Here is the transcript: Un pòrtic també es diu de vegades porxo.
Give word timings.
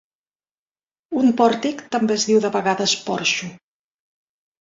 Un 1.19 1.27
pòrtic 1.41 1.83
també 1.95 2.15
es 2.21 2.25
diu 2.29 2.39
de 2.45 2.51
vegades 2.57 2.95
porxo. 3.11 3.51